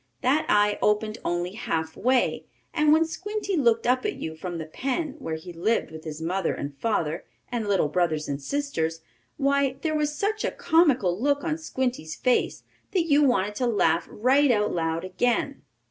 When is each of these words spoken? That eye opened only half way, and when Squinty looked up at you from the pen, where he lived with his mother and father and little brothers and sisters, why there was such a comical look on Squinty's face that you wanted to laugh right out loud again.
That 0.23 0.47
eye 0.49 0.79
opened 0.81 1.19
only 1.23 1.51
half 1.51 1.95
way, 1.95 2.45
and 2.73 2.91
when 2.91 3.05
Squinty 3.05 3.55
looked 3.55 3.85
up 3.85 4.03
at 4.03 4.15
you 4.15 4.35
from 4.35 4.57
the 4.57 4.65
pen, 4.65 5.13
where 5.19 5.35
he 5.35 5.53
lived 5.53 5.91
with 5.91 6.05
his 6.05 6.19
mother 6.19 6.55
and 6.55 6.75
father 6.75 7.23
and 7.51 7.67
little 7.67 7.87
brothers 7.87 8.27
and 8.27 8.41
sisters, 8.41 9.01
why 9.37 9.75
there 9.81 9.93
was 9.93 10.11
such 10.17 10.43
a 10.43 10.49
comical 10.49 11.21
look 11.21 11.43
on 11.43 11.59
Squinty's 11.59 12.15
face 12.15 12.63
that 12.93 13.03
you 13.03 13.21
wanted 13.21 13.53
to 13.53 13.67
laugh 13.67 14.07
right 14.09 14.49
out 14.49 14.73
loud 14.73 15.05
again. 15.05 15.61